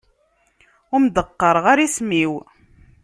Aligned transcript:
Ur 0.93 0.99
am-d-qqareɣ 1.01 1.65
ara 1.71 1.85
isem-iw. 1.87 2.33